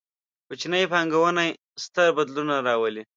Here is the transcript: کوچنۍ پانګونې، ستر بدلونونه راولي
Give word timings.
کوچنۍ 0.47 0.83
پانګونې، 0.91 1.47
ستر 1.83 2.07
بدلونونه 2.17 2.57
راولي 2.67 3.03